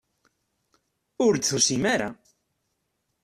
Ur 1.25 1.33
d-tusim 1.35 1.83
ara. 1.93 2.09